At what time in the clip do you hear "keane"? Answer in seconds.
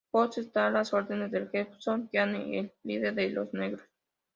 2.11-2.57